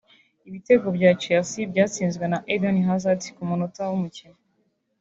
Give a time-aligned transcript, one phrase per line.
[0.47, 4.37] Ibitego bya Chelsea byatsinzwe na Eden Hazard ku munota wa' w'umukino